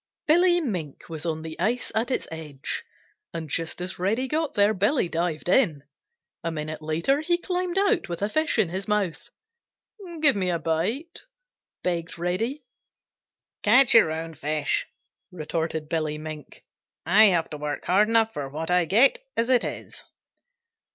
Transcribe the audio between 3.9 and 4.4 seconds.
Reddy